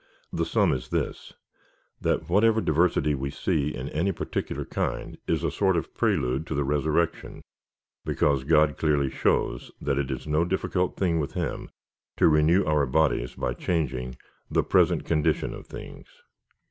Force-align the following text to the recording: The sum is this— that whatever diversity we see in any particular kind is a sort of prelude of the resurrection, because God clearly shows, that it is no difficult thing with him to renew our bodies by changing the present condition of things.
The 0.33 0.47
sum 0.47 0.73
is 0.73 0.89
this— 0.89 1.33
that 2.01 2.27
whatever 2.27 2.59
diversity 2.59 3.13
we 3.13 3.29
see 3.29 3.75
in 3.75 3.87
any 3.89 4.11
particular 4.11 4.65
kind 4.65 5.15
is 5.27 5.43
a 5.43 5.51
sort 5.51 5.77
of 5.77 5.93
prelude 5.93 6.49
of 6.49 6.57
the 6.57 6.63
resurrection, 6.63 7.43
because 8.03 8.43
God 8.43 8.79
clearly 8.79 9.11
shows, 9.11 9.69
that 9.79 9.99
it 9.99 10.09
is 10.09 10.25
no 10.25 10.43
difficult 10.43 10.97
thing 10.97 11.19
with 11.19 11.33
him 11.33 11.69
to 12.17 12.27
renew 12.27 12.65
our 12.65 12.87
bodies 12.87 13.35
by 13.35 13.53
changing 13.53 14.17
the 14.49 14.63
present 14.63 15.05
condition 15.05 15.53
of 15.53 15.67
things. 15.67 16.07